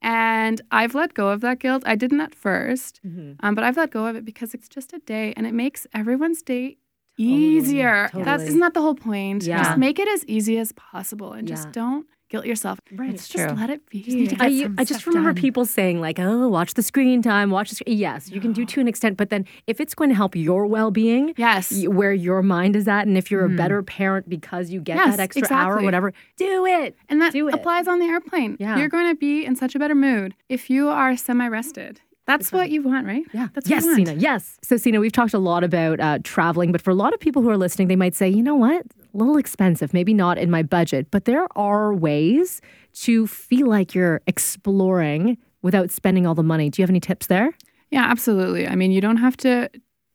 [0.00, 1.82] And I've let go of that guilt.
[1.86, 3.32] I didn't at 1st mm-hmm.
[3.40, 5.86] um, but I've let go of it because it's just a day and it makes
[5.94, 6.78] everyone's day
[7.18, 8.06] easier.
[8.06, 8.24] Totally.
[8.24, 9.44] That's isn't that the whole point?
[9.44, 9.62] Yeah.
[9.62, 11.54] Just make it as easy as possible and yeah.
[11.54, 12.80] just don't guilt yourself.
[12.90, 13.12] Right.
[13.12, 13.56] It's just true.
[13.56, 14.34] let it be.
[14.40, 15.40] I, I, just remember done.
[15.40, 18.64] people saying like, "Oh, watch the screen time, watch the screen." Yes, you can do
[18.72, 22.42] to an extent, but then if it's going to help your well-being, yes, where your
[22.42, 23.54] mind is at, and if you're mm.
[23.54, 25.64] a better parent because you get yes, that extra exactly.
[25.64, 26.96] hour or whatever, do it.
[27.10, 28.56] And that do applies on the airplane.
[28.58, 28.78] Yeah.
[28.78, 32.00] You're going to be in such a better mood if you are semi-rested.
[32.24, 33.24] That's what you want, right?
[33.32, 33.48] Yeah.
[33.52, 34.14] That's yes, Sina.
[34.14, 34.58] Yes.
[34.62, 37.42] So, Sina, we've talked a lot about uh, traveling, but for a lot of people
[37.42, 38.86] who are listening, they might say, you know what?
[39.12, 42.60] A little expensive, maybe not in my budget, but there are ways
[42.94, 46.70] to feel like you're exploring without spending all the money.
[46.70, 47.52] Do you have any tips there?
[47.90, 48.66] Yeah, absolutely.
[48.66, 49.70] I mean, you don't have to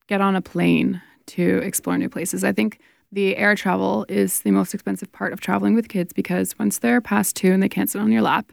[0.07, 2.43] get on a plane to explore new places.
[2.43, 2.79] I think
[3.11, 7.01] the air travel is the most expensive part of traveling with kids because once they're
[7.01, 8.51] past two and they can't sit on your lap,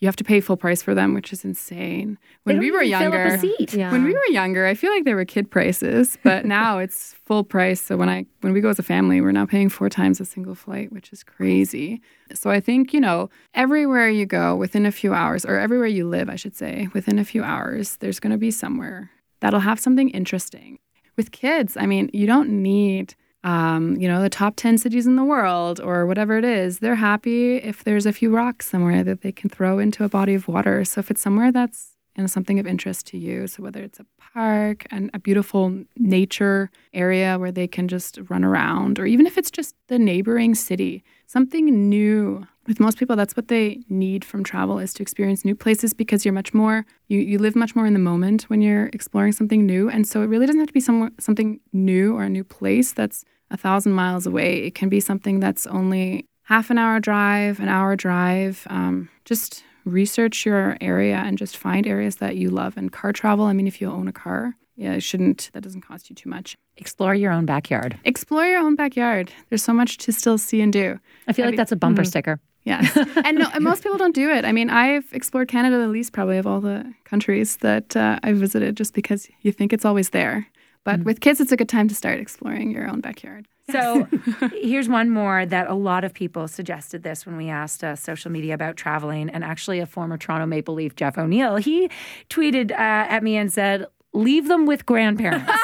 [0.00, 2.18] you have to pay full price for them, which is insane.
[2.44, 3.38] When we were younger,
[3.72, 3.90] Yeah.
[3.90, 7.42] when we were younger, I feel like they were kid prices, but now it's full
[7.44, 7.80] price.
[7.82, 10.24] So when I when we go as a family, we're now paying four times a
[10.24, 12.00] single flight, which is crazy.
[12.32, 16.08] So I think, you know, everywhere you go within a few hours or everywhere you
[16.08, 19.80] live, I should say, within a few hours, there's going to be somewhere that'll have
[19.80, 20.78] something interesting.
[21.16, 25.16] With kids, I mean, you don't need um, you know, the top 10 cities in
[25.16, 29.22] the world or whatever it is, they're happy if there's a few rocks somewhere that
[29.22, 30.84] they can throw into a body of water.
[30.84, 34.06] So if it's somewhere that's know, something of interest to you, so whether it's a
[34.32, 39.38] park and a beautiful nature area where they can just run around, or even if
[39.38, 42.46] it's just the neighboring city, something new.
[42.66, 46.24] With most people, that's what they need from travel is to experience new places because
[46.24, 49.64] you're much more you, you live much more in the moment when you're exploring something
[49.64, 49.88] new.
[49.88, 52.92] And so it really doesn't have to be somewhere, something new or a new place
[52.92, 54.64] that's a thousand miles away.
[54.64, 58.66] It can be something that's only half an hour drive, an hour drive.
[58.68, 62.76] Um, just research your area and just find areas that you love.
[62.76, 65.80] And car travel, I mean, if you own a car, yeah, it shouldn't, that doesn't
[65.82, 66.56] cost you too much.
[66.76, 67.98] Explore your own backyard.
[68.04, 69.32] Explore your own backyard.
[69.48, 71.00] There's so much to still see and do.
[71.26, 72.08] I feel like that's a bumper Mm-hmm.
[72.08, 72.40] sticker.
[72.64, 72.96] Yes.
[73.24, 74.44] and, no, and most people don't do it.
[74.44, 78.36] I mean, I've explored Canada the least probably of all the countries that uh, I've
[78.36, 80.46] visited just because you think it's always there.
[80.84, 83.46] But with kids, it's a good time to start exploring your own backyard.
[83.70, 84.06] So
[84.52, 88.30] here's one more that a lot of people suggested this when we asked uh, social
[88.30, 89.28] media about traveling.
[89.30, 91.90] And actually, a former Toronto Maple Leaf, Jeff O'Neill, he
[92.30, 95.50] tweeted uh, at me and said, Leave them with grandparents.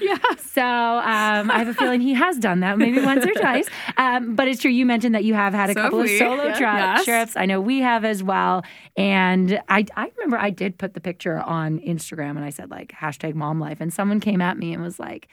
[0.00, 0.16] Yeah.
[0.38, 3.66] So um, I have a feeling he has done that maybe once or twice.
[3.98, 4.70] Um, but it's true.
[4.70, 6.58] You mentioned that you have had a So couple of solo Yeah.
[6.58, 7.04] tri- Yes.
[7.04, 7.36] trips.
[7.36, 8.62] I know we have as well.
[8.96, 12.92] And I, I remember I did put the picture on Instagram and I said like
[12.92, 13.78] hashtag mom life.
[13.80, 15.28] And someone came at me and was like,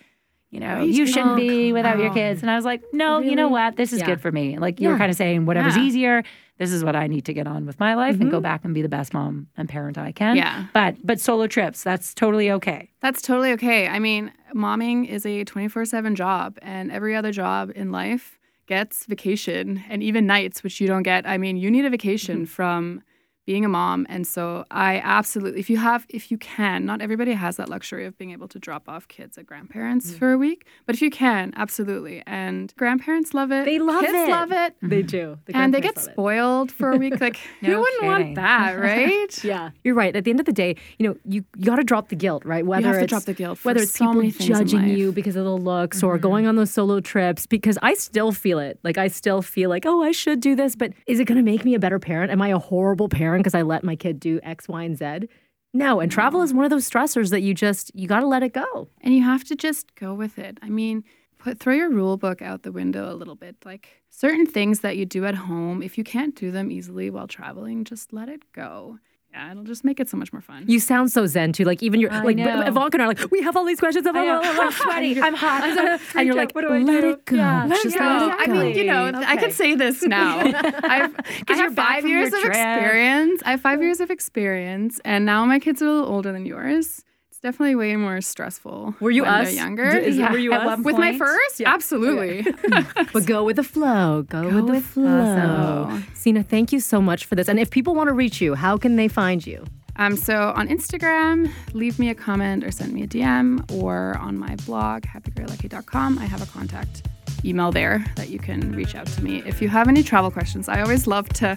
[0.49, 0.87] you know, Right.
[0.89, 2.41] you shouldn't Oh, be without your kids.
[2.41, 3.75] And I was like, no, you know what?
[3.75, 4.05] This is Yeah.
[4.05, 4.57] good for me.
[4.57, 5.83] Like you were kind of saying, whatever's Yeah.
[5.83, 6.23] easier.
[6.57, 8.43] This is what I need to get on with my life and go Mhm.
[8.43, 10.35] back and be the best mom and parent I can.
[10.37, 10.63] Yeah.
[10.73, 12.89] But but solo trips, that's totally okay.
[13.01, 13.87] That's totally okay.
[13.87, 19.05] I mean, momming is a 24 7 job, and every other job in life gets
[19.05, 21.27] vacation and even nights, which you don't get.
[21.27, 23.01] I mean, you need a vacation from
[23.47, 24.05] being a mom.
[24.09, 28.05] And so I absolutely, if you have, if you can, not everybody has that luxury
[28.05, 31.09] of being able to drop off kids at grandparents for a week, but if you
[31.09, 32.21] can, absolutely.
[32.27, 33.63] And grandparents love it.
[33.63, 34.29] They love kids it.
[34.29, 34.75] love it.
[34.81, 35.39] They do.
[35.45, 36.11] The And they get grandparents it.
[36.11, 37.21] spoiled for a week.
[37.21, 38.07] Like, who wouldn't kidding.
[38.09, 39.43] want that, right?
[39.43, 40.13] Yeah, you're right.
[40.13, 42.43] At the end of the day, you know, you, you got to drop the guilt,
[42.43, 42.65] right?
[42.65, 44.79] Whether have to it's drop the guilt whether it's so people many judging.
[44.79, 44.97] Mm-hmm.
[44.97, 47.45] you because of the looks or going on those solo trips.
[47.45, 48.77] Because I still feel it.
[48.83, 51.43] Like I still feel like, oh, I should do this, but is it going to
[51.43, 52.29] make me a better parent?
[52.29, 55.27] Am I a horrible parent because I let my kid do X, Y, and Z?
[55.73, 55.99] No.
[55.99, 58.53] And travel is one of those stressors that you just you got to let it
[58.53, 58.89] go.
[59.01, 60.57] and you have to just go with it.
[60.61, 61.03] I mean,
[61.37, 63.55] put throw your rule book out the window a little bit.
[63.65, 67.27] Like certain things that you do at home, if you can't do them easily while
[67.27, 68.99] traveling, just let it go.
[69.31, 70.63] Yeah, it'll just make it so much more fun.
[70.67, 71.63] You sound so zen too.
[71.63, 72.61] Like even you're I like know.
[72.61, 74.03] Ivanka and I are like, we have all these questions.
[74.03, 74.39] Blah, I know.
[74.41, 74.63] blah, blah, blah.
[74.65, 75.21] I'm sweaty.
[75.21, 75.61] I'm hot.
[75.63, 77.09] I'm and freaked you're like, What do I let do?
[77.11, 77.35] it go.
[77.35, 77.65] Yeah.
[77.65, 78.03] Let it Just go.
[78.03, 79.23] let it I mean, you know, Okay.
[79.25, 80.39] I could say this now.
[80.39, 80.53] I've,
[80.85, 81.13] I
[81.49, 82.55] you're have five years of trip.
[82.55, 83.41] experience.
[83.45, 86.45] I have five years of experience, and now my kids are a little older than
[86.45, 87.03] yours.
[87.37, 88.95] It's definitely way more stressful.
[88.99, 89.53] Were you when us?
[89.53, 89.91] Younger.
[89.91, 90.65] D- is it- Yeah, were you at us?
[90.65, 91.71] one With my first, Yeah.
[91.71, 92.41] absolutely.
[93.13, 94.23] But go with the flow.
[94.23, 95.85] Go, with the with the flow.
[95.91, 95.99] flow.
[96.15, 97.47] Sina, thank you so much for this.
[97.47, 99.63] And if people want to reach you, how can they find you?
[99.97, 104.35] Um, so on Instagram, leave me a comment or send me a DM, or on
[104.39, 107.07] my blog, happygreylucky.com, I have a contact
[107.45, 110.67] email there that you can reach out to me if you have any travel questions.
[110.67, 111.55] I always love to.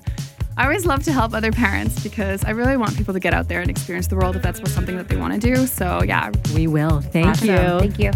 [0.61, 3.49] I always love to help other parents because I really want people to get out
[3.49, 5.66] there and experience the world if that's something that they want to do.
[5.66, 7.01] So yeah, We will.
[7.01, 7.49] Thank Awesome.
[7.49, 7.57] you.
[7.57, 8.11] Thank you.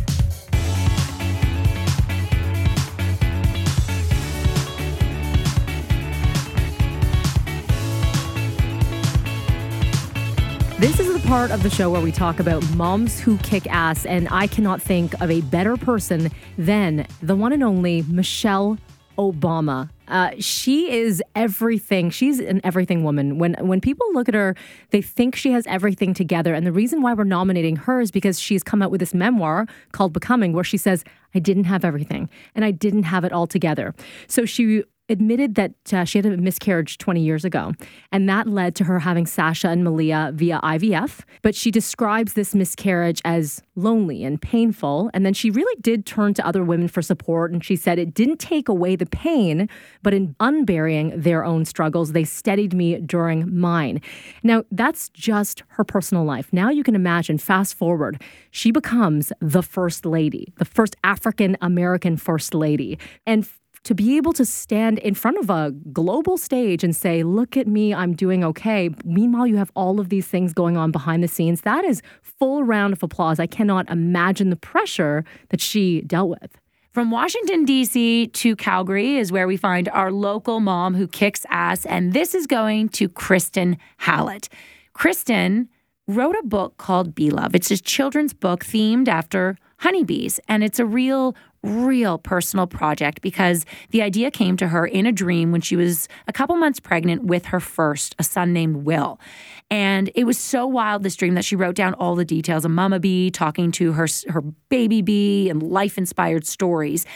[10.79, 14.05] This is the part of the show where we talk about moms who kick ass,
[14.05, 18.77] and I cannot think of a better person than the one and only Michelle
[19.17, 19.89] Obama.
[20.09, 22.11] Uh, she is everything.
[22.11, 23.39] She's an everything woman.
[23.39, 24.55] When when people look at her,
[24.91, 26.55] they think she has everything together.
[26.55, 29.67] And the reason why we're nominating her is because she's come out with this memoir
[29.93, 33.47] called Becoming, where she says, "I didn't have everything, and I didn't have it all
[33.47, 33.95] together."
[34.27, 37.73] So she admitted that uh, she had a miscarriage 20 years ago,
[38.11, 41.21] and that led to her having Sasha and Malia via IVF.
[41.43, 45.11] But she describes this miscarriage as lonely and painful.
[45.13, 47.53] And then she really did turn to other women for support.
[47.53, 49.69] And she said it didn't take away the pain,
[50.03, 54.01] but in unburying their own struggles, they steadied me during mine.
[54.43, 56.53] Now, that's just her personal life.
[56.53, 62.17] Now you can imagine, fast forward, she becomes the first lady, the first African American
[62.17, 62.99] first lady.
[63.27, 63.49] And
[63.85, 67.67] to be able to stand in front of a global stage and say, Look at
[67.67, 68.91] me, I'm doing okay.
[69.05, 71.61] Meanwhile, you have all of these things going on behind the scenes.
[71.63, 73.39] That is full round of applause.
[73.39, 76.59] I cannot imagine the pressure that she dealt with.
[76.93, 78.29] From Washington, D.C.
[78.29, 81.85] to Calgary is where we find our local mom who kicks ass.
[81.85, 84.49] And this is going to Kristen Hallett.
[84.93, 85.69] Kristen
[86.07, 87.55] wrote a book called Bee Love.
[87.55, 90.39] It's a children's book themed after honeybees.
[90.47, 95.13] And it's a real real personal project because the idea came to her in a
[95.13, 99.19] dream when she was a couple months pregnant with her first, a son named Will.
[99.71, 102.71] And it was so wild, this dream, that she wrote down all the details of
[102.71, 107.07] Mama Bee talking to her, her baby bee and life inspired stories.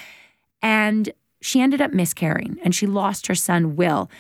[0.63, 4.11] And she ended up miscarrying and she lost her son, Will.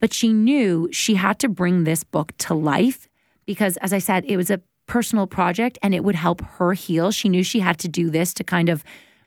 [0.00, 3.08] But she knew she had to bring this book to life
[3.46, 7.10] because, as I said, it was a personal project and it would help her heal.
[7.10, 8.84] She knew she had to do this to kind of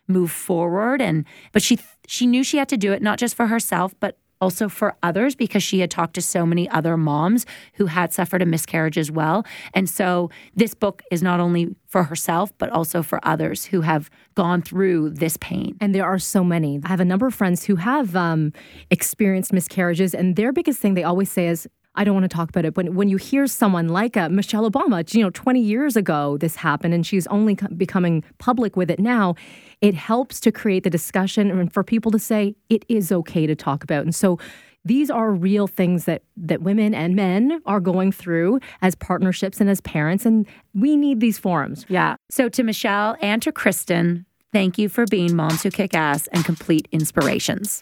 [0.09, 3.47] move forward and but she she knew she had to do it not just for
[3.47, 7.87] herself but also for others because she had talked to so many other moms who
[7.87, 9.45] had suffered a miscarriage as well.
[9.73, 14.09] And so this book is not only for herself, but also for others who have
[14.35, 15.75] gone through this pain.
[15.81, 16.79] And there are so many.
[16.83, 18.53] I have a number of friends who have um,
[18.89, 22.49] experienced miscarriages, and their biggest thing they always say is, I don't want to talk
[22.49, 25.59] about it, but when you hear someone like a uh, Michelle Obama, you know, 20
[25.59, 29.35] years ago this happened and she's only becoming public with it now,
[29.81, 33.55] it helps to create the discussion and for people to say it is okay to
[33.55, 34.03] talk about.
[34.03, 34.37] And so
[34.85, 39.69] these are real things that that women and men are going through as partnerships and
[39.69, 41.85] as parents and we need these forums.
[41.89, 42.15] Yeah.
[42.29, 46.45] So to Michelle and to Kristen, thank you for being moms who kick ass and
[46.45, 47.81] complete inspirations.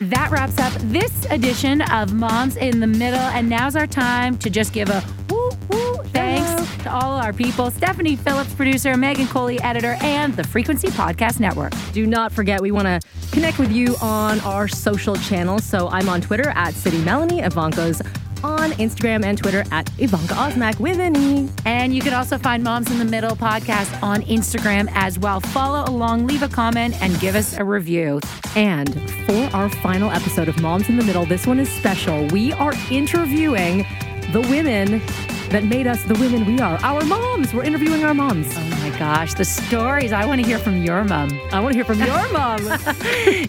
[0.00, 3.20] That wraps up this edition of Moms in the Middle.
[3.20, 6.82] And now's our time to just give a woo woo thanks Hello.
[6.82, 11.72] to all our people Stephanie Phillips, producer, Megan Coley, editor, and the Frequency Podcast Network.
[11.92, 15.64] Do not forget, we want to connect with you on our social channels.
[15.64, 17.40] So I'm on Twitter at City Melanie.
[17.40, 18.02] Ivanka's
[18.44, 21.48] on Instagram and Twitter at Ivanka Osmak with an E.
[21.64, 25.40] And you can also find Moms in the Middle podcast on Instagram as well.
[25.40, 28.20] Follow along, leave a comment, and give us a review.
[28.54, 32.26] And for our final episode of Moms in the Middle, this one is special.
[32.28, 33.86] We are interviewing
[34.32, 35.00] the women
[35.48, 36.78] that made us the women we are.
[36.82, 37.54] Our moms.
[37.54, 38.48] We're interviewing our moms.
[38.56, 40.12] Oh gosh, the stories.
[40.12, 41.38] I want to hear from your mom.
[41.52, 42.60] I want to hear from your mom.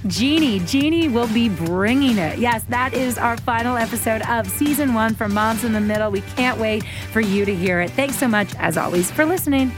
[0.08, 0.60] Jeannie.
[0.62, 2.40] Jeannie will be bringing it.
[2.40, 6.12] Yes, that is our final episode of season one for Moms in the Middle.
[6.12, 7.92] We can't wait for you to hear it.
[7.92, 9.72] Thanks so much, as always, for listening.